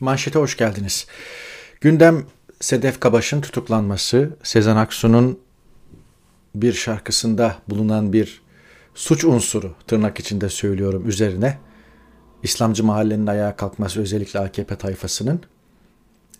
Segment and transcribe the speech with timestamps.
[0.00, 1.06] Manşete hoş geldiniz.
[1.80, 2.24] Gündem
[2.60, 5.38] Sedef Kabaş'ın tutuklanması, Sezen Aksu'nun
[6.54, 8.42] bir şarkısında bulunan bir
[8.94, 11.58] suç unsuru tırnak içinde söylüyorum üzerine
[12.42, 15.40] İslamcı mahallenin ayağa kalkması özellikle AKP tayfasının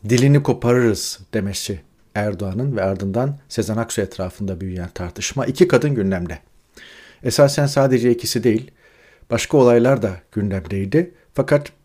[0.09, 1.81] dilini koparırız demesi
[2.15, 6.39] Erdoğan'ın ve ardından Sezen Aksu etrafında büyüyen tartışma iki kadın gündemde.
[7.23, 8.71] Esasen sadece ikisi değil
[9.31, 11.78] başka olaylar da gündemdeydi fakat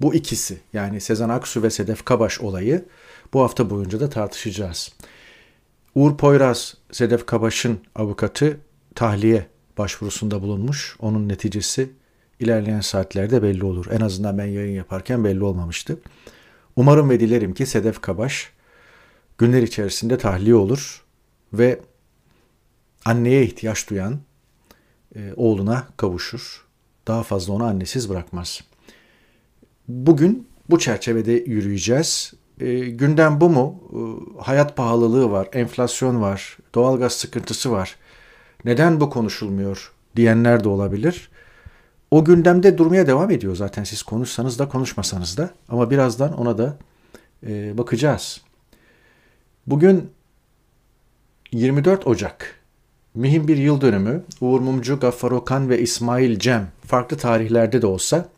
[0.00, 2.84] bu ikisi yani Sezen Aksu ve Sedef Kabaş olayı
[3.32, 4.92] bu hafta boyunca da tartışacağız.
[5.94, 8.60] Uğur Poyraz, Sedef Kabaş'ın avukatı
[8.94, 9.46] tahliye
[9.78, 10.96] başvurusunda bulunmuş.
[11.00, 11.90] Onun neticesi
[12.40, 13.86] ilerleyen saatlerde belli olur.
[13.90, 15.98] En azından ben yayın yaparken belli olmamıştı.
[16.76, 18.52] Umarım ve dilerim ki Sedef Kabaş
[19.38, 21.04] günler içerisinde tahliye olur
[21.52, 21.80] ve
[23.04, 24.18] anneye ihtiyaç duyan
[25.16, 26.66] e, oğluna kavuşur.
[27.06, 28.60] Daha fazla onu annesiz bırakmaz.
[29.88, 32.32] Bugün bu çerçevede yürüyeceğiz.
[32.60, 33.82] E, gündem bu mu?
[33.92, 34.00] E,
[34.42, 37.96] hayat pahalılığı var, enflasyon var, doğalgaz sıkıntısı var.
[38.64, 41.30] Neden bu konuşulmuyor diyenler de olabilir.
[42.10, 45.50] O gündemde durmaya devam ediyor zaten siz konuşsanız da konuşmasanız da.
[45.68, 46.76] Ama birazdan ona da
[47.46, 48.40] e, bakacağız.
[49.66, 50.10] Bugün
[51.52, 52.54] 24 Ocak.
[53.14, 54.24] Mühim bir yıl dönümü.
[54.40, 58.28] Uğur Mumcu, Gaffar Okan ve İsmail Cem farklı tarihlerde de olsa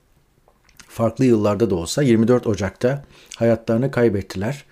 [0.91, 3.05] farklı yıllarda da olsa 24 Ocak'ta
[3.37, 4.65] hayatlarını kaybettiler.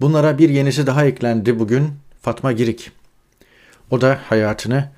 [0.00, 1.88] Bunlara bir yenisi daha eklendi bugün
[2.22, 2.90] Fatma Girik.
[3.90, 4.90] O da hayatını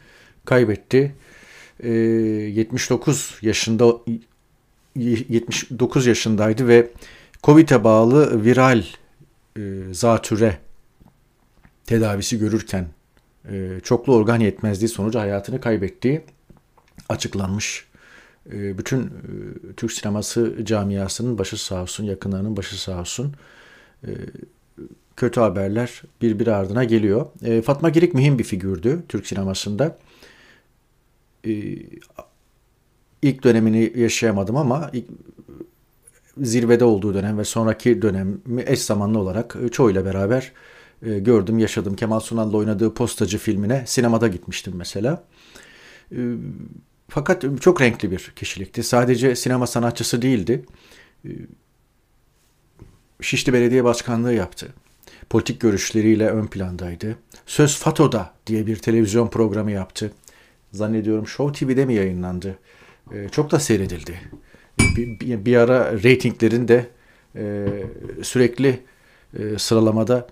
[0.45, 1.15] kaybetti.
[1.81, 3.95] E, 79 yaşında
[4.97, 6.91] 79 yaşındaydı ve
[7.43, 8.83] Covid'e bağlı viral
[9.57, 9.61] e,
[9.93, 10.59] zatüre
[11.87, 12.87] tedavisi görürken
[13.51, 16.21] e, çoklu organ yetmezliği sonucu hayatını kaybettiği
[17.09, 17.92] açıklanmış.
[18.51, 19.11] Ee, bütün e,
[19.77, 23.35] Türk sineması camiasının başı sağ olsun, yakınlarının başı sağ olsun.
[24.07, 24.11] Ee,
[25.17, 27.27] kötü haberler birbiri ardına geliyor.
[27.45, 29.99] Ee, Fatma Girik mühim bir figürdü Türk sinemasında.
[33.23, 35.07] İlk dönemini yaşayamadım ama ilk,
[36.41, 40.53] zirvede olduğu dönem ve sonraki dönemi eş zamanlı olarak çoğuyla beraber
[41.03, 41.97] e, gördüm, yaşadım.
[41.97, 45.25] Kemal Sunal'la oynadığı Postacı filmine sinemada gitmiştim mesela.
[47.15, 48.83] Fakat çok renkli bir kişilikti.
[48.83, 50.65] Sadece sinema sanatçısı değildi.
[51.25, 51.29] Ee,
[53.21, 54.69] Şişli Belediye Başkanlığı yaptı.
[55.31, 57.17] Politik görüşleriyle ön plandaydı.
[57.47, 60.13] Söz Fato'da diye bir televizyon programı yaptı.
[60.73, 62.59] Zannediyorum Show TV'de mi yayınlandı?
[63.13, 64.21] Ee, çok da seyredildi.
[65.21, 66.87] Bir, ara reytinglerin de
[67.37, 67.67] e,
[68.23, 68.81] sürekli
[69.39, 70.27] e, sıralamada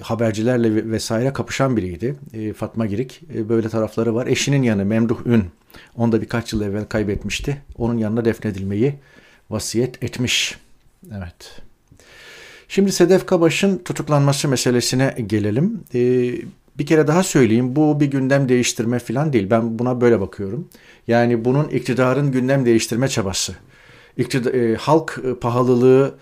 [0.00, 2.16] habercilerle vesaire kapışan biriydi.
[2.32, 3.22] E, Fatma Girik.
[3.34, 4.26] E, böyle tarafları var.
[4.26, 5.44] Eşinin yanı Memduh Ün.
[5.96, 7.62] Onu da birkaç yıl evvel kaybetmişti.
[7.78, 8.94] Onun yanına defnedilmeyi
[9.50, 10.58] vasiyet etmiş.
[11.16, 11.62] Evet.
[12.68, 15.80] Şimdi Sedef Kabaş'ın tutuklanması meselesine gelelim.
[16.78, 17.76] bir kere daha söyleyeyim.
[17.76, 19.50] Bu bir gündem değiştirme falan değil.
[19.50, 20.68] Ben buna böyle bakıyorum.
[21.08, 23.54] Yani bunun iktidarın gündem değiştirme çabası.
[24.16, 26.14] İktidar, halk pahalılığı,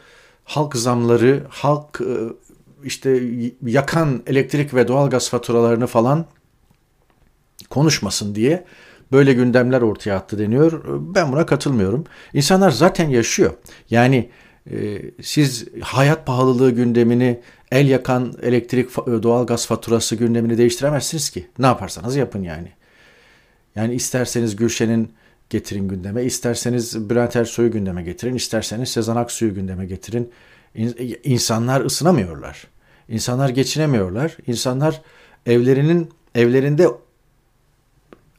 [0.44, 2.00] halk zamları, halk
[2.84, 3.22] işte
[3.66, 6.26] yakan elektrik ve doğalgaz faturalarını falan
[7.70, 8.64] konuşmasın diye
[9.12, 10.82] böyle gündemler ortaya attı deniyor.
[11.14, 12.04] Ben buna katılmıyorum.
[12.34, 13.52] İnsanlar zaten yaşıyor.
[13.90, 14.30] Yani
[14.70, 17.40] e, siz hayat pahalılığı gündemini,
[17.72, 21.46] el yakan elektrik doğalgaz faturası gündemini değiştiremezsiniz ki.
[21.58, 22.68] Ne yaparsanız yapın yani.
[23.76, 25.12] Yani isterseniz Gülşen'in
[25.50, 30.30] getirin gündeme, isterseniz Bülent Ersoy'u gündeme getirin, isterseniz Sezen Aksu'yu gündeme getirin.
[31.24, 32.66] İnsanlar ısınamıyorlar.
[33.08, 34.36] İnsanlar geçinemiyorlar.
[34.46, 35.02] İnsanlar
[35.46, 36.88] evlerinin evlerinde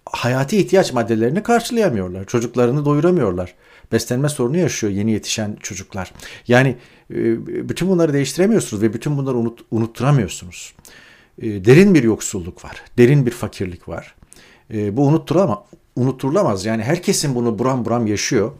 [0.05, 2.25] hayati ihtiyaç maddelerini karşılayamıyorlar.
[2.25, 3.55] Çocuklarını doyuramıyorlar.
[3.91, 6.13] Beslenme sorunu yaşıyor yeni yetişen çocuklar.
[6.47, 6.75] Yani
[7.11, 10.73] e, bütün bunları değiştiremiyorsunuz ve bütün bunları unut, unutturamıyorsunuz.
[11.41, 12.83] E, derin bir yoksulluk var.
[12.97, 14.15] Derin bir fakirlik var.
[14.73, 15.07] E, bu
[15.95, 16.65] unutturulamaz.
[16.65, 18.51] Yani herkesin bunu buram buram yaşıyor.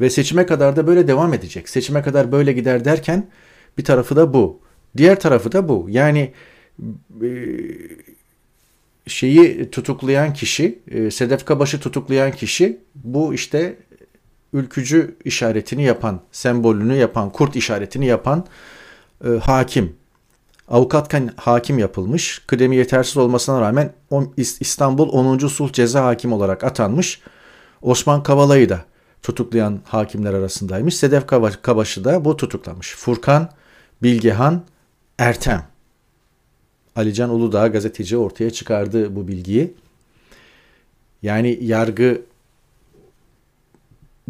[0.00, 1.68] Ve seçime kadar da böyle devam edecek.
[1.68, 3.30] Seçime kadar böyle gider derken
[3.78, 4.61] bir tarafı da bu.
[4.96, 5.86] Diğer tarafı da bu.
[5.88, 6.32] Yani
[7.22, 7.28] e,
[9.06, 13.76] şeyi tutuklayan kişi, e, Sedef Kabaş'ı tutuklayan kişi bu işte
[14.52, 18.46] ülkücü işaretini yapan, sembolünü yapan, kurt işaretini yapan
[19.24, 19.96] e, hakim.
[20.68, 22.42] Avukatken hakim yapılmış.
[22.46, 23.92] Kıdemi yetersiz olmasına rağmen
[24.36, 25.38] İstanbul 10.
[25.38, 27.20] Sulh Ceza Hakim olarak atanmış.
[27.82, 28.84] Osman Kavala'yı da
[29.22, 30.96] tutuklayan hakimler arasındaymış.
[30.96, 31.26] Sedef
[31.62, 32.94] Kabaş'ı da bu tutuklamış.
[32.96, 33.50] Furkan
[34.02, 34.62] Bilgehan
[35.22, 35.64] Ertem.
[36.96, 39.74] Alican Uludağ gazeteci ortaya çıkardı bu bilgiyi.
[41.22, 42.22] Yani yargı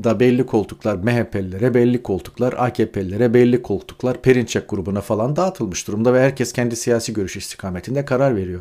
[0.04, 6.22] da belli koltuklar MHP'lilere, belli koltuklar AKP'lilere, belli koltuklar Perinçek grubuna falan dağıtılmış durumda ve
[6.22, 8.60] herkes kendi siyasi görüş istikametinde karar veriyor.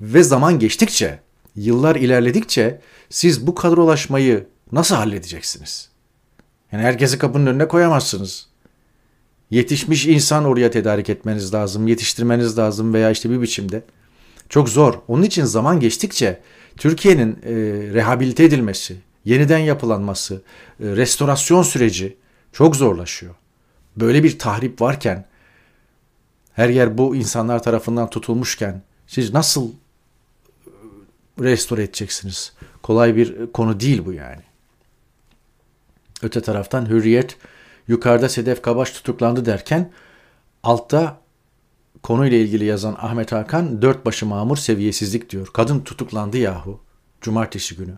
[0.00, 1.18] Ve zaman geçtikçe,
[1.56, 2.80] yıllar ilerledikçe
[3.10, 5.90] siz bu kadrolaşmayı nasıl halledeceksiniz?
[6.72, 8.49] Yani herkesi kapının önüne koyamazsınız.
[9.50, 13.82] Yetişmiş insan oraya tedarik etmeniz lazım, yetiştirmeniz lazım veya işte bir biçimde.
[14.48, 14.94] Çok zor.
[15.08, 16.40] Onun için zaman geçtikçe
[16.76, 17.52] Türkiye'nin e,
[17.94, 22.16] rehabilite edilmesi, yeniden yapılanması, e, restorasyon süreci
[22.52, 23.34] çok zorlaşıyor.
[23.96, 25.26] Böyle bir tahrip varken,
[26.52, 29.72] her yer bu insanlar tarafından tutulmuşken siz nasıl e,
[31.40, 32.52] restore edeceksiniz?
[32.82, 34.42] Kolay bir konu değil bu yani.
[36.22, 37.36] Öte taraftan Hürriyet
[37.90, 39.90] yukarıda Sedef Kabaş tutuklandı derken
[40.62, 41.20] altta
[42.02, 45.48] konuyla ilgili yazan Ahmet Hakan dört başı mamur seviyesizlik diyor.
[45.52, 46.80] Kadın tutuklandı yahu
[47.20, 47.94] cumartesi günü.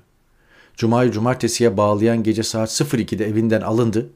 [0.76, 4.10] Cuma'yı cumartesiye bağlayan gece saat 02'de evinden alındı.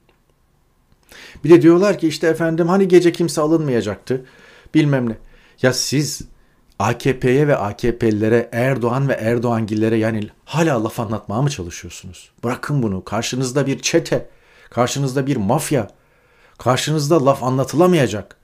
[1.44, 4.24] Bir de diyorlar ki işte efendim hani gece kimse alınmayacaktı
[4.74, 5.16] bilmem ne.
[5.62, 6.22] Ya siz
[6.78, 12.30] AKP'ye ve AKP'lilere Erdoğan ve Erdoğangillere yani hala laf anlatmaya mı çalışıyorsunuz?
[12.44, 13.04] Bırakın bunu.
[13.04, 14.28] Karşınızda bir çete,
[14.70, 15.90] karşınızda bir mafya,
[16.58, 18.36] karşınızda laf anlatılamayacak.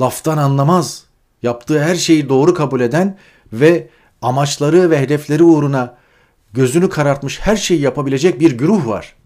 [0.00, 1.04] Laftan anlamaz.
[1.42, 3.18] Yaptığı her şeyi doğru kabul eden
[3.52, 3.88] ve
[4.22, 5.96] amaçları ve hedefleri uğruna
[6.52, 9.16] gözünü karartmış her şeyi yapabilecek bir güruh var.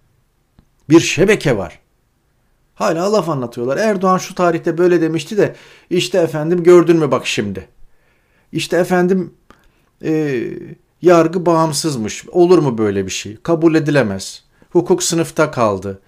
[0.88, 1.80] Bir şebeke var.
[2.74, 3.76] Hala laf anlatıyorlar.
[3.76, 5.56] Erdoğan şu tarihte böyle demişti de
[5.90, 7.68] işte efendim gördün mü bak şimdi.
[8.52, 9.34] İşte efendim
[10.04, 10.44] e,
[11.02, 12.28] yargı bağımsızmış.
[12.28, 13.36] Olur mu böyle bir şey?
[13.36, 14.43] Kabul edilemez.
[14.74, 16.00] Hukuk sınıfta kaldı.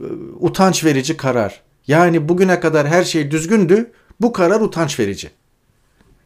[0.00, 0.04] E,
[0.40, 1.62] utanç verici karar.
[1.86, 3.92] Yani bugüne kadar her şey düzgündü.
[4.20, 5.30] Bu karar utanç verici.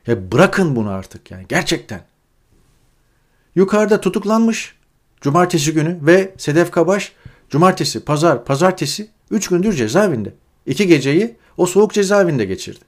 [0.07, 2.05] Ya bırakın bunu artık yani gerçekten.
[3.55, 4.77] Yukarıda tutuklanmış
[5.21, 7.13] cumartesi günü ve Sedef Kabaş
[7.51, 10.35] cumartesi, pazar, pazartesi 3 gündür cezaevinde.
[10.67, 12.85] 2 geceyi o soğuk cezaevinde geçirdi.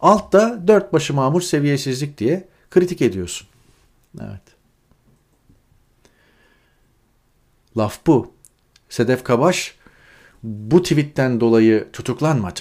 [0.00, 3.48] Altta dört başı mamur seviyesizlik diye kritik ediyorsun.
[4.20, 4.55] Evet.
[7.76, 8.32] Laf bu.
[8.88, 9.74] Sedef Kabaş
[10.42, 12.60] bu tweetten dolayı tutuklanmadı.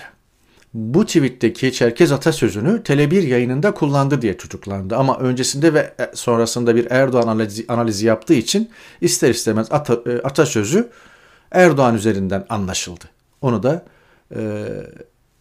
[0.73, 4.95] Bu tweetteki Çerkez atasözünü Tele1 yayınında kullandı diye tutuklandı.
[4.95, 8.69] Ama öncesinde ve sonrasında bir Erdoğan analizi, analizi yaptığı için
[9.01, 10.89] ister istemez ata, e, atasözü
[11.51, 13.05] Erdoğan üzerinden anlaşıldı.
[13.41, 13.85] Onu da
[14.35, 14.67] e,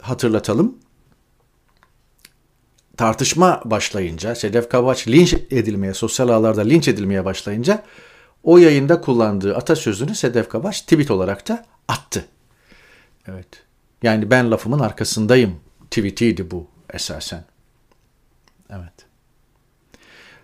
[0.03, 0.79] hatırlatalım
[2.97, 7.82] tartışma başlayınca, Sedef Kabaç linç edilmeye, sosyal ağlarda linç edilmeye başlayınca
[8.44, 12.25] o yayında kullandığı atasözünü Sedef Kabaç tweet olarak da attı.
[13.26, 13.49] Evet.
[14.02, 15.56] Yani ben lafımın arkasındayım
[15.91, 17.44] tweetiydi bu esasen.
[18.70, 18.93] Evet.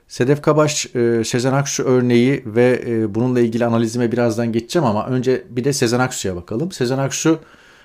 [0.08, 5.44] Sedef Kabaş, e, Sezen Aksu örneği ve e, bununla ilgili analizime birazdan geçeceğim ama önce
[5.50, 6.72] bir de Sezen Aksu'ya bakalım.
[6.72, 7.40] Sezen Aksu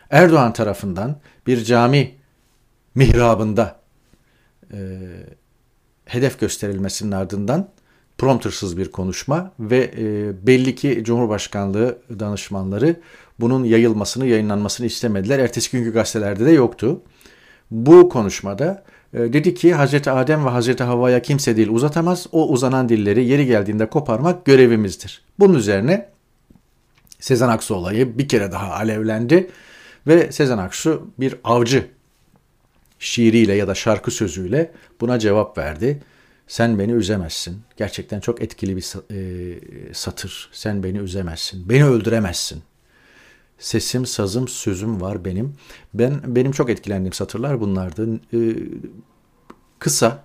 [0.09, 2.15] Erdoğan tarafından bir cami
[2.95, 3.79] mihrabında
[4.73, 4.77] e,
[6.05, 7.69] hedef gösterilmesinin ardından
[8.17, 12.95] promptersız bir konuşma ve e, belli ki Cumhurbaşkanlığı danışmanları
[13.39, 15.39] bunun yayılmasını, yayınlanmasını istemediler.
[15.39, 17.01] Ertesi günkü gazetelerde de yoktu.
[17.71, 22.27] Bu konuşmada e, dedi ki Hazreti Adem ve Hazreti Havva'ya kimse dil uzatamaz.
[22.31, 25.21] O uzanan dilleri yeri geldiğinde koparmak görevimizdir.
[25.39, 26.09] Bunun üzerine
[27.19, 29.49] Sezen Aksu olayı bir kere daha alevlendi
[30.07, 31.87] ve Sezen Aksu bir avcı
[32.99, 36.01] şiiriyle ya da şarkı sözüyle buna cevap verdi.
[36.47, 37.61] Sen beni üzemezsin.
[37.77, 40.49] Gerçekten çok etkili bir e, satır.
[40.51, 41.69] Sen beni üzemezsin.
[41.69, 42.63] Beni öldüremezsin.
[43.59, 45.53] Sesim, sazım, sözüm var benim.
[45.93, 48.19] Ben benim çok etkilendiğim satırlar bunlardı.
[48.33, 48.39] E,
[49.79, 50.23] kısa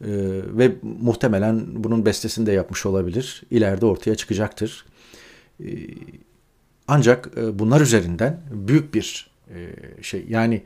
[0.00, 0.08] e,
[0.44, 3.42] ve muhtemelen bunun bestesini de yapmış olabilir.
[3.50, 4.86] İleride ortaya çıkacaktır.
[6.88, 9.30] Ancak bunlar üzerinden büyük bir
[10.02, 10.62] şey yani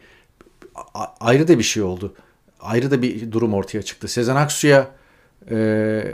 [1.21, 2.15] ayrı da bir şey oldu.
[2.65, 4.09] Ayrı da bir durum ortaya çıktı.
[4.09, 4.89] Sezen Aksu'ya
[5.51, 6.05] e,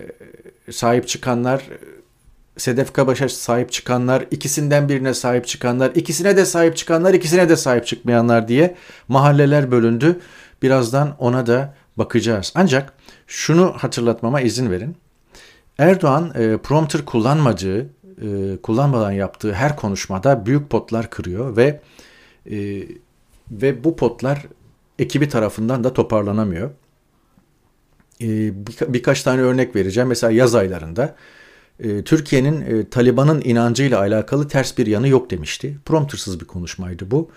[0.71, 1.63] sahip çıkanlar,
[2.57, 7.87] Sedef Kabaş'a sahip çıkanlar, ikisinden birine sahip çıkanlar, ikisine de sahip çıkanlar, ikisine de sahip
[7.87, 8.75] çıkmayanlar diye
[9.09, 10.21] mahalleler bölündü.
[10.63, 12.53] Birazdan ona da bakacağız.
[12.55, 12.93] Ancak
[13.27, 14.97] şunu hatırlatmama izin verin.
[15.79, 17.87] Erdoğan e, prompter kullanmadığı, e,
[18.63, 21.81] kullanmadan yaptığı her konuşmada büyük potlar kırıyor ve
[22.51, 22.83] e,
[23.51, 24.47] ve bu potlar
[25.01, 26.71] ekibi tarafından da toparlanamıyor.
[28.21, 28.27] Ee,
[28.67, 30.09] birka- birkaç tane örnek vereceğim.
[30.09, 31.17] Mesela yaz aylarında
[31.81, 35.77] e, Türkiye'nin e, Taliban'ın inancıyla alakalı ters bir yanı yok demişti.
[35.85, 37.31] Promptersız bir konuşmaydı bu.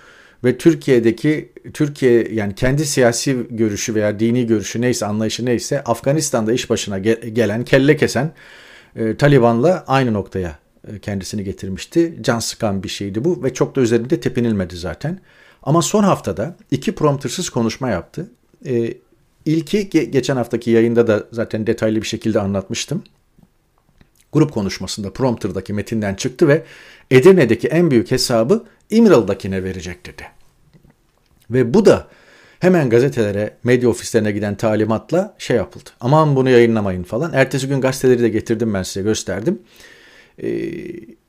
[0.44, 6.70] Ve Türkiye'deki Türkiye yani kendi siyasi görüşü veya dini görüşü neyse anlayışı neyse Afganistan'da iş
[6.70, 8.32] başına ge- gelen kelle kesen
[8.96, 12.18] e, Taliban'la aynı noktaya e, kendisini getirmişti.
[12.22, 15.20] Can sıkan bir şeydi bu ve çok da üzerinde tepinilmedi zaten.
[15.64, 18.32] Ama son haftada iki promptersız konuşma yaptı.
[18.66, 18.94] E,
[19.46, 23.04] ilki geçen haftaki yayında da zaten detaylı bir şekilde anlatmıştım.
[24.34, 26.64] Grup konuşmasında prompterdaki metinden çıktı ve
[27.12, 30.24] Edirne'deki en büyük hesabı İmralı'dakine verecek dedi.
[31.50, 32.08] Ve bu da
[32.60, 35.90] hemen gazetelere, medya ofislerine giden talimatla şey yapıldı.
[36.00, 37.34] Aman bunu yayınlamayın falan.
[37.34, 39.62] Ertesi gün gazeteleri de getirdim ben size gösterdim.
[40.44, 40.48] Ee,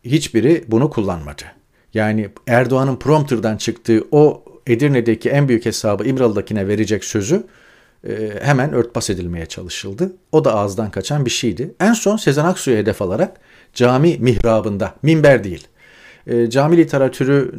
[0.05, 1.43] hiçbiri bunu kullanmadı.
[1.95, 7.47] Yani Erdoğan'ın prompterdan çıktığı o Edirne'deki en büyük hesabı İmralı'dakine verecek sözü
[8.09, 10.13] e, hemen örtbas edilmeye çalışıldı.
[10.33, 11.75] O da ağızdan kaçan bir şeydi.
[11.81, 13.37] En son Sezen Aksu'ya hedef alarak
[13.75, 15.69] cami mihrabında, minber değil,
[16.27, 17.53] e, cami literatürü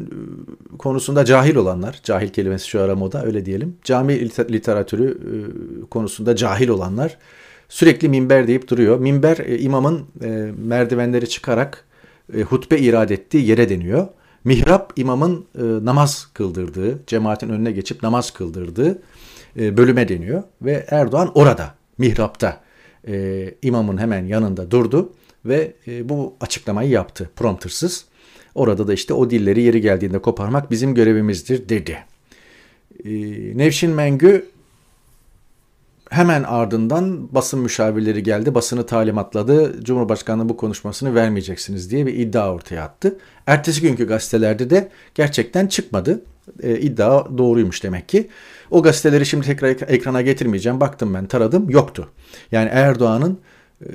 [0.74, 3.78] e, konusunda cahil olanlar, cahil kelimesi şu ara moda öyle diyelim.
[3.84, 4.20] Cami
[4.54, 5.18] literatürü
[5.90, 7.18] konusunda cahil olanlar
[7.70, 9.00] sürekli minber deyip duruyor.
[9.00, 10.06] Minber imamın
[10.58, 11.86] merdivenleri çıkarak
[12.50, 14.08] hutbe irad ettiği yere deniyor.
[14.46, 19.02] Mihrap imamın e, namaz kıldırdığı, cemaatin önüne geçip namaz kıldırdığı
[19.60, 20.44] e, bölüme deniyor.
[20.62, 22.62] Ve Erdoğan orada, mihrapta
[23.08, 25.14] e, imamın hemen yanında durdu
[25.46, 28.06] ve e, bu açıklamayı yaptı promptersız.
[28.56, 31.98] Orada da işte o dilleri yeri geldiğinde koparmak bizim görevimizdir dedi.
[33.06, 33.10] Ee,
[33.58, 34.46] Nevşin Mengü
[36.16, 38.56] hemen ardından basın müşavirleri geldi.
[38.56, 39.84] Basını talimatladı.
[39.84, 43.18] Cumhurbaşkanlığı bu konuşmasını vermeyeceksiniz diye bir iddia ortaya attı.
[43.48, 46.22] Ertesi günkü gazetelerde de gerçekten çıkmadı.
[46.64, 48.30] Ee, iddia doğruymuş demek ki.
[48.72, 50.80] O gazeteleri şimdi tekrar ekrana getirmeyeceğim.
[50.80, 52.10] Baktım ben taradım yoktu.
[52.52, 53.40] Yani Erdoğan'ın
[53.82, 53.88] ee,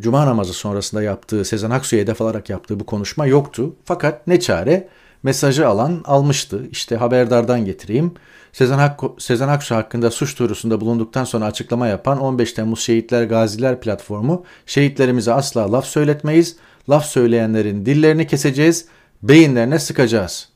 [0.00, 3.74] Cuma namazı sonrasında yaptığı, Sezen Aksu'ya hedef alarak yaptığı bu konuşma yoktu.
[3.84, 4.88] Fakat ne çare
[5.22, 6.68] mesajı alan almıştı.
[6.70, 8.14] İşte haberdardan getireyim.
[8.52, 13.80] Sezen, Ak Sezen Aksu hakkında suç duyurusunda bulunduktan sonra açıklama yapan 15 Temmuz Şehitler Gaziler
[13.80, 16.56] platformu şehitlerimize asla laf söyletmeyiz.
[16.90, 18.86] Laf söyleyenlerin dillerini keseceğiz,
[19.22, 20.48] beyinlerine sıkacağız.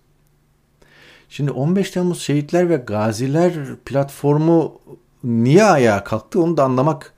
[1.28, 3.52] Şimdi 15 Temmuz Şehitler ve Gaziler
[3.84, 4.80] platformu
[5.24, 7.12] niye ayağa kalktı onu da anlamak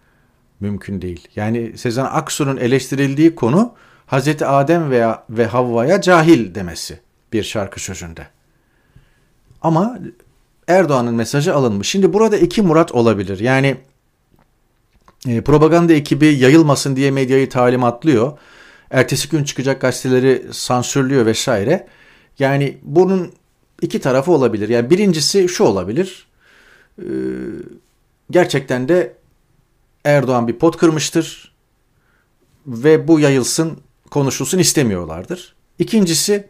[0.60, 1.28] mümkün değil.
[1.36, 3.74] Yani Sezen Aksu'nun eleştirildiği konu
[4.06, 7.00] Hazreti Adem veya ve Havva'ya cahil demesi
[7.32, 8.26] bir şarkı sözünde.
[9.62, 9.98] Ama
[10.68, 11.88] Erdoğan'ın mesajı alınmış.
[11.88, 13.38] Şimdi burada iki murat olabilir.
[13.38, 13.76] Yani
[15.26, 18.38] e, propaganda ekibi yayılmasın diye medyayı talimatlıyor.
[18.90, 21.86] Ertesi gün çıkacak gazeteleri sansürlüyor vesaire.
[22.38, 23.32] Yani bunun
[23.82, 24.68] iki tarafı olabilir.
[24.68, 26.26] Yani birincisi şu olabilir.
[26.98, 27.06] E,
[28.30, 29.14] gerçekten de
[30.04, 31.52] Erdoğan bir pot kırmıştır
[32.66, 33.78] ve bu yayılsın,
[34.10, 35.54] konuşulsun istemiyorlardır.
[35.78, 36.48] İkincisi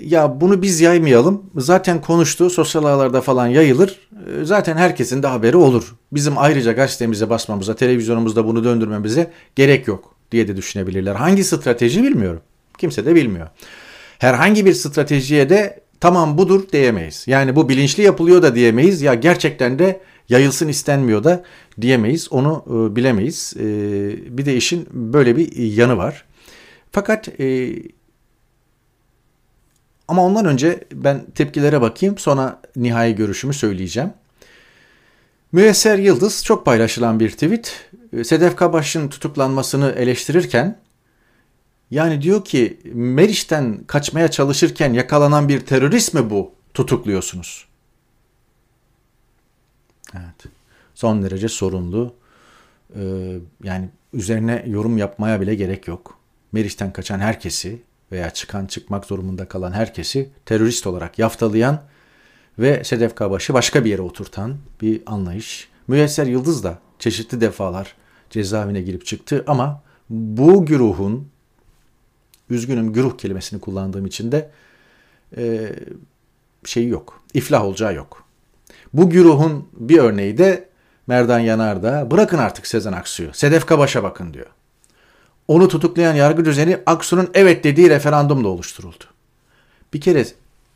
[0.00, 1.42] ya bunu biz yaymayalım.
[1.56, 4.00] Zaten konuştu sosyal ağlarda falan yayılır.
[4.40, 5.94] E, zaten herkesin de haberi olur.
[6.12, 11.14] Bizim ayrıca gazetemize basmamıza, televizyonumuzda bunu döndürmemize gerek yok diye de düşünebilirler.
[11.14, 12.40] Hangi strateji bilmiyorum.
[12.78, 13.48] Kimse de bilmiyor.
[14.18, 17.24] Herhangi bir stratejiye de tamam budur diyemeyiz.
[17.26, 19.02] Yani bu bilinçli yapılıyor da diyemeyiz.
[19.02, 21.42] Ya gerçekten de yayılsın istenmiyor da
[21.80, 22.32] diyemeyiz.
[22.32, 23.54] Onu e, bilemeyiz.
[23.56, 23.64] E,
[24.38, 26.24] bir de işin böyle bir yanı var.
[26.92, 27.74] Fakat e,
[30.08, 34.12] ama ondan önce ben tepkilere bakayım sonra nihai görüşümü söyleyeceğim.
[35.52, 37.90] Müesser Yıldız çok paylaşılan bir tweet.
[38.12, 40.78] E, Sedef Kabaş'ın tutuklanmasını eleştirirken
[41.90, 47.66] yani diyor ki Meriç'ten kaçmaya çalışırken yakalanan bir terörist mi bu tutukluyorsunuz?
[50.14, 50.52] Evet.
[50.94, 52.14] Son derece sorunlu.
[52.96, 56.18] Ee, yani üzerine yorum yapmaya bile gerek yok.
[56.52, 57.82] Meriç'ten kaçan herkesi
[58.14, 61.82] veya çıkan çıkmak durumunda kalan herkesi terörist olarak yaftalayan
[62.58, 65.68] ve Sedef Kabaş'ı başka bir yere oturtan bir anlayış.
[65.88, 67.94] Müyesser Yıldız da çeşitli defalar
[68.30, 71.28] cezaevine girip çıktı ama bu güruhun
[72.50, 74.50] üzgünüm güruh kelimesini kullandığım için de
[75.36, 75.72] e,
[76.64, 77.22] şeyi yok.
[77.34, 78.24] İflah olacağı yok.
[78.92, 80.68] Bu güruhun bir örneği de
[81.06, 82.10] Merdan Yanardağ.
[82.10, 83.32] Bırakın artık Sezen Aksu'yu.
[83.32, 84.46] Sedef Kabaş'a bakın diyor.
[85.48, 89.04] Onu tutuklayan yargı düzeni Aksu'nun evet dediği referandumda oluşturuldu.
[89.92, 90.26] Bir kere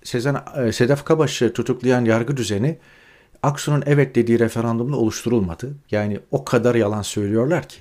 [0.04, 2.78] Sezen, e, Sedef Kabaş'ı tutuklayan yargı düzeni
[3.42, 5.74] Aksu'nun evet dediği referandumda oluşturulmadı.
[5.90, 7.78] Yani o kadar yalan söylüyorlar ki.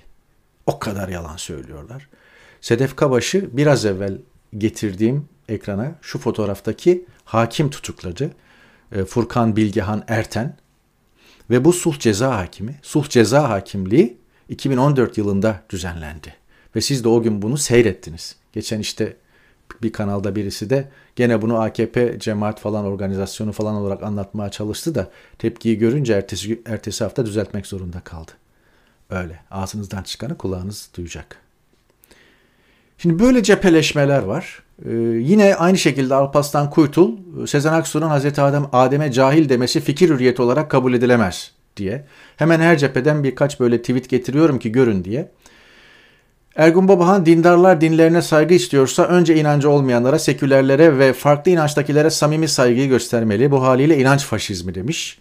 [0.65, 2.09] O kadar yalan söylüyorlar.
[2.61, 4.17] Sedef Kabaş'ı biraz evvel
[4.57, 8.31] getirdiğim ekrana şu fotoğraftaki hakim tutukladı.
[8.91, 10.57] E, Furkan Bilgehan Erten
[11.49, 14.17] ve bu sulh ceza hakimi, sulh ceza hakimliği
[14.49, 16.46] 2014 yılında düzenlendi.
[16.77, 18.35] Ve siz de o gün bunu seyrettiniz.
[18.53, 19.15] Geçen işte
[19.81, 25.09] bir kanalda birisi de gene bunu AKP cemaat falan organizasyonu falan olarak anlatmaya çalıştı da
[25.39, 28.31] tepkiyi görünce ertesi, ertesi hafta düzeltmek zorunda kaldı.
[29.09, 31.37] Öyle ağzınızdan çıkanı kulağınız duyacak.
[32.97, 34.63] Şimdi böyle cepheleşmeler var.
[34.85, 37.17] Ee, yine aynı şekilde Alpaslan Kuytul,
[37.47, 42.05] Sezen Aksu'nun Hazreti Adem Adem'e cahil demesi fikir hürriyeti olarak kabul edilemez diye.
[42.35, 45.31] Hemen her cepheden birkaç böyle tweet getiriyorum ki görün diye.
[46.57, 52.89] Ergun Babahan dindarlar dinlerine saygı istiyorsa önce inancı olmayanlara, sekülerlere ve farklı inançtakilere samimi saygıyı
[52.89, 53.51] göstermeli.
[53.51, 55.19] Bu haliyle inanç faşizmi demiş.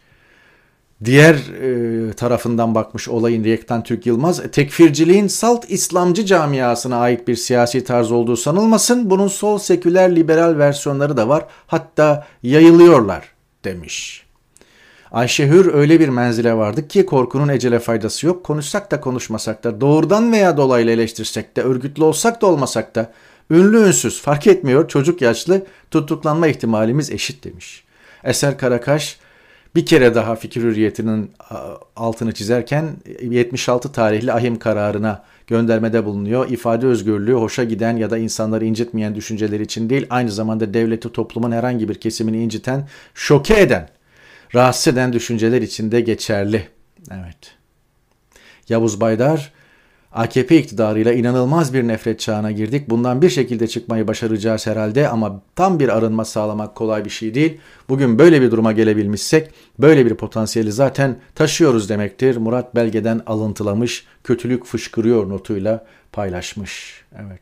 [1.04, 7.84] Diğer e, tarafından bakmış olayın Riyektan Türk Yılmaz, tekfirciliğin salt İslamcı camiasına ait bir siyasi
[7.84, 9.10] tarz olduğu sanılmasın.
[9.10, 11.44] Bunun sol seküler liberal versiyonları da var.
[11.66, 13.24] Hatta yayılıyorlar
[13.64, 14.25] demiş.
[15.12, 18.44] Ayşe Hür öyle bir menzile vardık ki korkunun ecele faydası yok.
[18.44, 23.12] Konuşsak da konuşmasak da doğrudan veya dolaylı eleştirsek de örgütlü olsak da olmasak da
[23.50, 27.84] ünlü ünsüz fark etmiyor çocuk yaşlı tutuklanma ihtimalimiz eşit demiş.
[28.24, 29.18] Eser Karakaş
[29.74, 31.30] bir kere daha fikir hürriyetinin
[31.96, 36.50] altını çizerken 76 tarihli ahim kararına göndermede bulunuyor.
[36.50, 41.52] İfade özgürlüğü hoşa giden ya da insanları incitmeyen düşünceler için değil, aynı zamanda devleti toplumun
[41.52, 43.88] herhangi bir kesimini inciten, şoke eden
[44.54, 46.68] rahatsız eden düşünceler içinde geçerli.
[47.10, 47.54] Evet.
[48.68, 49.52] Yavuz Baydar,
[50.12, 52.90] AKP iktidarıyla inanılmaz bir nefret çağına girdik.
[52.90, 57.58] Bundan bir şekilde çıkmayı başaracağız herhalde ama tam bir arınma sağlamak kolay bir şey değil.
[57.88, 62.36] Bugün böyle bir duruma gelebilmişsek böyle bir potansiyeli zaten taşıyoruz demektir.
[62.36, 67.04] Murat Belge'den alıntılamış, kötülük fışkırıyor notuyla paylaşmış.
[67.14, 67.40] Evet.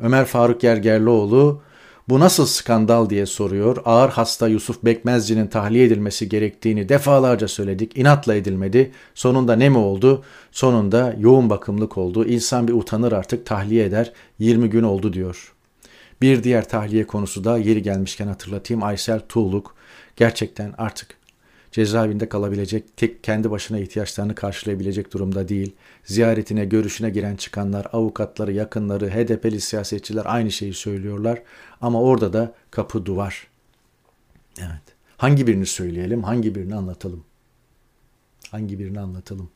[0.00, 1.62] Ömer Faruk Gergerlioğlu
[2.08, 3.76] bu nasıl skandal diye soruyor.
[3.84, 7.98] Ağır hasta Yusuf Bekmezci'nin tahliye edilmesi gerektiğini defalarca söyledik.
[7.98, 8.92] İnatla edilmedi.
[9.14, 10.24] Sonunda ne mi oldu?
[10.52, 12.24] Sonunda yoğun bakımlık oldu.
[12.24, 14.12] İnsan bir utanır artık tahliye eder.
[14.38, 15.52] 20 gün oldu diyor.
[16.20, 18.82] Bir diğer tahliye konusu da yeri gelmişken hatırlatayım.
[18.82, 19.74] Aysel Tuğluk
[20.16, 21.15] gerçekten artık
[21.76, 25.74] cezaevinde kalabilecek, tek kendi başına ihtiyaçlarını karşılayabilecek durumda değil.
[26.04, 31.42] Ziyaretine, görüşüne giren çıkanlar, avukatları, yakınları, HDP'li siyasetçiler aynı şeyi söylüyorlar.
[31.80, 33.46] Ama orada da kapı duvar.
[34.58, 34.82] Evet.
[35.16, 37.24] Hangi birini söyleyelim, hangi birini anlatalım?
[38.50, 39.50] Hangi birini anlatalım?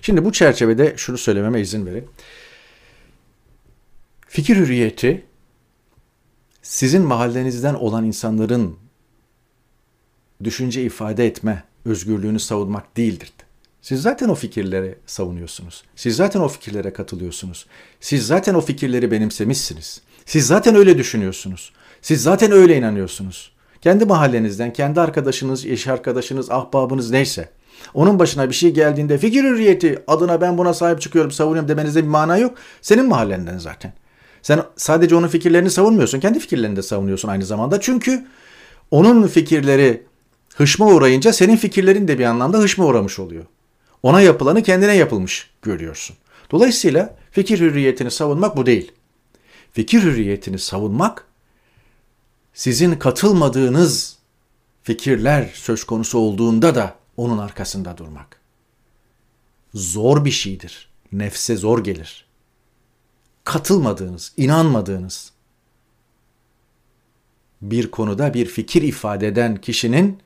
[0.00, 2.06] Şimdi bu çerçevede şunu söylememe izin verin.
[4.28, 5.24] Fikir hürriyeti
[6.62, 8.76] sizin mahallenizden olan insanların
[10.44, 13.32] düşünce ifade etme özgürlüğünü savunmak değildir.
[13.82, 15.84] Siz zaten o fikirleri savunuyorsunuz.
[15.96, 17.66] Siz zaten o fikirlere katılıyorsunuz.
[18.00, 20.00] Siz zaten o fikirleri benimsemişsiniz.
[20.26, 21.72] Siz zaten öyle düşünüyorsunuz.
[22.02, 23.52] Siz zaten öyle inanıyorsunuz.
[23.80, 27.48] Kendi mahallenizden, kendi arkadaşınız, iş arkadaşınız, ahbabınız neyse.
[27.94, 32.08] Onun başına bir şey geldiğinde fikir hürriyeti adına ben buna sahip çıkıyorum, savunuyorum demenizde bir
[32.08, 32.54] mana yok.
[32.82, 33.92] Senin mahallenden zaten.
[34.42, 37.80] Sen sadece onun fikirlerini savunmuyorsun, kendi fikirlerini de savunuyorsun aynı zamanda.
[37.80, 38.26] Çünkü
[38.90, 40.02] onun fikirleri
[40.60, 43.44] hışma uğrayınca senin fikirlerin de bir anlamda hışma uğramış oluyor.
[44.02, 46.16] Ona yapılanı kendine yapılmış görüyorsun.
[46.50, 48.92] Dolayısıyla fikir hürriyetini savunmak bu değil.
[49.72, 51.24] Fikir hürriyetini savunmak
[52.54, 54.18] sizin katılmadığınız
[54.82, 58.40] fikirler söz konusu olduğunda da onun arkasında durmak.
[59.74, 60.88] Zor bir şeydir.
[61.12, 62.26] Nefse zor gelir.
[63.44, 65.32] Katılmadığınız, inanmadığınız
[67.62, 70.20] bir konuda bir fikir ifade eden kişinin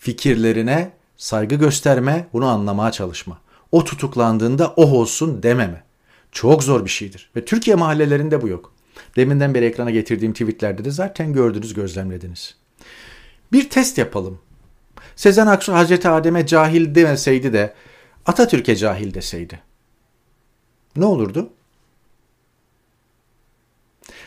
[0.00, 3.38] fikirlerine saygı gösterme, bunu anlamaya çalışma.
[3.72, 5.84] O tutuklandığında oh olsun dememe.
[6.32, 7.30] Çok zor bir şeydir.
[7.36, 8.72] Ve Türkiye mahallelerinde bu yok.
[9.16, 12.56] Deminden beri ekrana getirdiğim tweetlerde de zaten gördünüz, gözlemlediniz.
[13.52, 14.38] Bir test yapalım.
[15.16, 17.74] Sezen Aksu Hazreti Adem'e cahil demeseydi de
[18.26, 19.62] Atatürk'e cahil deseydi.
[20.96, 21.50] Ne olurdu?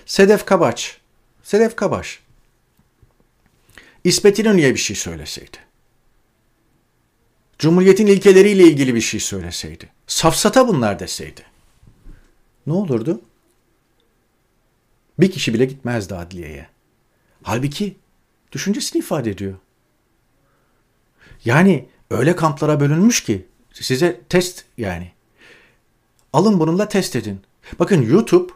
[0.05, 0.97] Sedef Kabaç.
[1.43, 2.22] Sedef Kabaş.
[4.03, 5.57] İsmet İnönü'ye bir şey söyleseydi.
[7.59, 9.89] Cumhuriyetin ilkeleriyle ilgili bir şey söyleseydi.
[10.07, 11.41] Safsata bunlar deseydi.
[12.67, 13.21] Ne olurdu?
[15.19, 16.67] Bir kişi bile gitmezdi adliyeye.
[17.43, 17.95] Halbuki
[18.51, 19.53] düşüncesini ifade ediyor.
[21.45, 25.11] Yani öyle kamplara bölünmüş ki size test yani.
[26.33, 27.41] Alın bununla test edin.
[27.79, 28.53] Bakın YouTube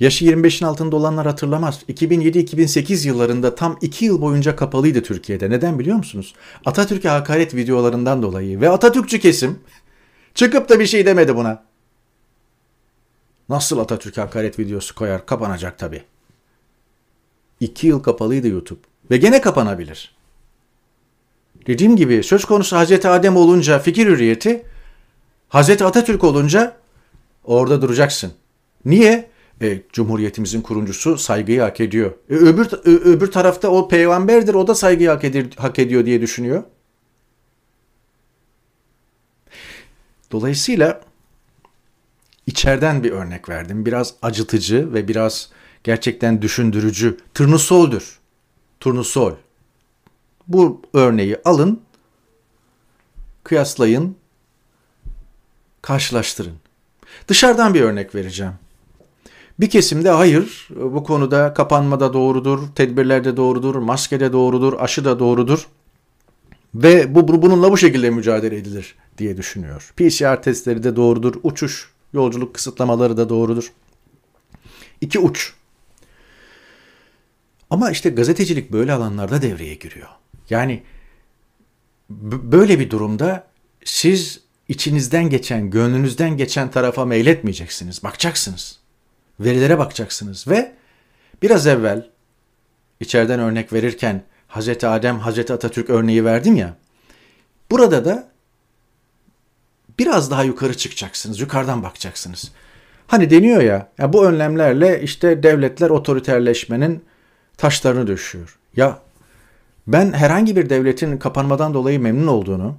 [0.00, 1.80] Yaşı 25'in altında olanlar hatırlamaz.
[1.88, 5.50] 2007-2008 yıllarında tam 2 yıl boyunca kapalıydı Türkiye'de.
[5.50, 6.34] Neden biliyor musunuz?
[6.64, 9.58] Atatürk'e hakaret videolarından dolayı ve Atatürkçü kesim
[10.34, 11.64] çıkıp da bir şey demedi buna.
[13.48, 15.26] Nasıl Atatürk hakaret videosu koyar?
[15.26, 16.02] Kapanacak tabii.
[17.60, 18.80] 2 yıl kapalıydı YouTube
[19.10, 20.14] ve gene kapanabilir.
[21.66, 24.64] Dediğim gibi söz konusu Hazreti Adem olunca fikir hürriyeti,
[25.48, 26.76] Hazreti Atatürk olunca
[27.44, 28.32] orada duracaksın.
[28.84, 29.30] Niye?
[29.62, 32.12] E, Cumhuriyetimizin kuruncusu saygıyı hak ediyor.
[32.30, 36.62] E, öbür öbür tarafta o peygamberdir, o da saygıyı hak, edir, hak ediyor diye düşünüyor.
[40.32, 41.00] Dolayısıyla
[42.46, 43.86] içeriden bir örnek verdim.
[43.86, 45.50] Biraz acıtıcı ve biraz
[45.84, 47.16] gerçekten düşündürücü.
[47.34, 48.20] Turnusol'dur.
[48.80, 49.32] Turnusol.
[50.48, 51.82] Bu örneği alın,
[53.44, 54.16] kıyaslayın,
[55.82, 56.56] karşılaştırın.
[57.28, 58.52] Dışarıdan bir örnek vereceğim.
[59.60, 65.04] Bir kesimde hayır bu konuda kapanma da doğrudur, tedbirler de doğrudur, maske de doğrudur, aşı
[65.04, 65.68] da doğrudur
[66.74, 69.92] ve bu bununla bu şekilde mücadele edilir diye düşünüyor.
[69.96, 73.72] PCR testleri de doğrudur, uçuş, yolculuk kısıtlamaları da doğrudur.
[75.00, 75.52] İki uç.
[77.70, 80.08] Ama işte gazetecilik böyle alanlarda devreye giriyor.
[80.50, 80.82] Yani
[82.10, 83.46] böyle bir durumda
[83.84, 88.02] siz içinizden geçen, gönlünüzden geçen tarafa meyletmeyeceksiniz.
[88.02, 88.78] Bakacaksınız.
[89.40, 90.72] Verilere bakacaksınız ve
[91.42, 92.10] biraz evvel
[93.00, 96.74] içeriden örnek verirken Hazreti Adem, Hazreti Atatürk örneği verdim ya.
[97.70, 98.28] Burada da
[99.98, 101.40] biraz daha yukarı çıkacaksınız.
[101.40, 102.52] Yukarıdan bakacaksınız.
[103.06, 107.04] Hani deniyor ya, ya bu önlemlerle işte devletler otoriterleşmenin
[107.56, 108.58] taşlarını döşüyor.
[108.76, 108.98] Ya
[109.86, 112.76] ben herhangi bir devletin kapanmadan dolayı memnun olduğunu,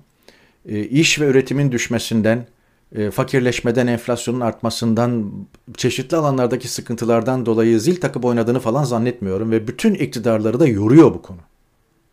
[0.65, 2.47] e, iş ve üretimin düşmesinden,
[2.95, 5.31] e, fakirleşmeden, enflasyonun artmasından,
[5.77, 11.21] çeşitli alanlardaki sıkıntılardan dolayı zil takıp oynadığını falan zannetmiyorum ve bütün iktidarları da yoruyor bu
[11.21, 11.39] konu.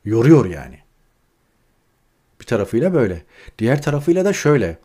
[0.05, 0.79] Yoruyor yani.
[2.41, 3.23] Bir tarafıyla böyle.
[3.59, 4.79] Diğer tarafıyla da şöyle.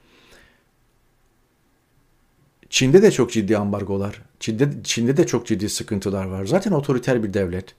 [2.69, 6.45] Çin'de de çok ciddi ambargolar, Çin'de, Çin'de de çok ciddi sıkıntılar var.
[6.45, 7.75] Zaten otoriter bir devlet.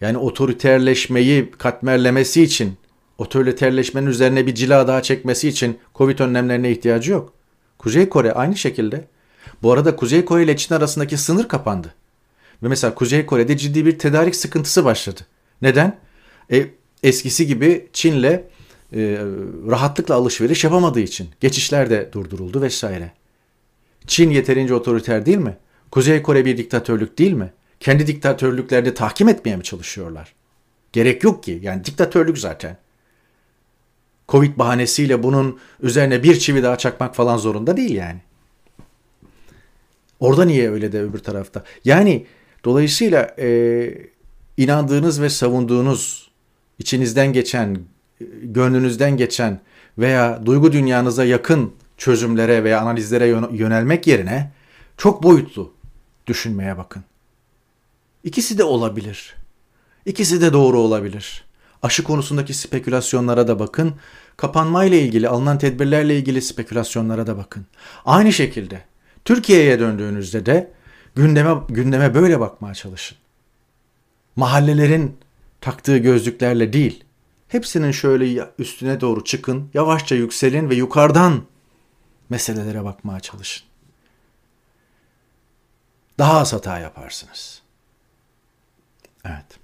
[0.00, 2.76] Yani otoriterleşmeyi katmerlemesi için,
[3.18, 7.32] otoriterleşmenin üzerine bir cila daha çekmesi için Covid önlemlerine ihtiyacı yok.
[7.78, 9.04] Kuzey Kore aynı şekilde.
[9.62, 11.94] Bu arada Kuzey Kore ile Çin arasındaki sınır kapandı.
[12.62, 15.20] Ve mesela Kuzey Kore'de ciddi bir tedarik sıkıntısı başladı.
[15.62, 15.98] Neden?
[16.52, 16.66] E,
[17.02, 18.40] eskisi gibi Çin'le e,
[19.70, 21.28] rahatlıkla alışveriş yapamadığı için.
[21.40, 23.12] Geçişler de durduruldu vesaire.
[24.06, 25.56] Çin yeterince otoriter değil mi?
[25.90, 27.52] Kuzey Kore bir diktatörlük değil mi?
[27.80, 30.34] Kendi diktatörlüklerini tahkim etmeye mi çalışıyorlar?
[30.92, 31.58] Gerek yok ki.
[31.62, 32.76] Yani diktatörlük zaten.
[34.28, 38.20] Covid bahanesiyle bunun üzerine bir çivi daha çakmak falan zorunda değil yani.
[40.20, 41.64] Orada niye öyle de öbür tarafta?
[41.84, 42.26] Yani
[42.64, 43.90] dolayısıyla e,
[44.56, 46.30] inandığınız ve savunduğunuz,
[46.78, 47.78] içinizden geçen,
[48.42, 49.60] gönlünüzden geçen
[49.98, 54.52] veya duygu dünyanıza yakın çözümlere veya analizlere yönelmek yerine
[54.96, 55.72] çok boyutlu
[56.26, 57.04] düşünmeye bakın.
[58.24, 59.34] İkisi de olabilir.
[60.06, 61.44] İkisi de doğru olabilir.
[61.84, 63.94] Aşı konusundaki spekülasyonlara da bakın.
[64.36, 67.66] Kapanmayla ilgili, alınan tedbirlerle ilgili spekülasyonlara da bakın.
[68.04, 68.84] Aynı şekilde
[69.24, 70.72] Türkiye'ye döndüğünüzde de
[71.14, 73.18] gündeme gündeme böyle bakmaya çalışın.
[74.36, 75.18] Mahallelerin
[75.60, 77.04] taktığı gözlüklerle değil,
[77.48, 81.42] hepsinin şöyle üstüne doğru çıkın, yavaşça yükselin ve yukarıdan
[82.30, 83.66] meselelere bakmaya çalışın.
[86.18, 87.62] Daha az hata yaparsınız.
[89.24, 89.63] Evet.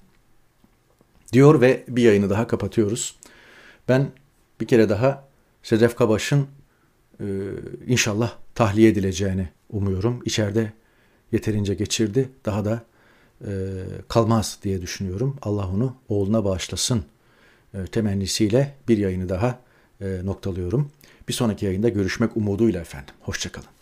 [1.33, 3.17] Diyor ve bir yayını daha kapatıyoruz.
[3.89, 4.11] Ben
[4.61, 5.29] bir kere daha
[5.63, 6.47] Sedef Kabaş'ın
[7.21, 7.27] e,
[7.87, 10.23] inşallah tahliye edileceğini umuyorum.
[10.25, 10.73] İçeride
[11.33, 12.29] yeterince geçirdi.
[12.45, 12.83] Daha da
[13.47, 13.51] e,
[14.09, 15.37] kalmaz diye düşünüyorum.
[15.43, 17.05] Allah onu oğluna bağışlasın
[17.75, 19.59] e, temennisiyle bir yayını daha
[20.01, 20.91] e, noktalıyorum.
[21.29, 23.15] Bir sonraki yayında görüşmek umuduyla efendim.
[23.21, 23.80] Hoşçakalın.